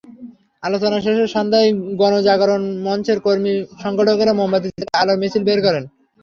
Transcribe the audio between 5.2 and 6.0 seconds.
মিছিল বের করেন।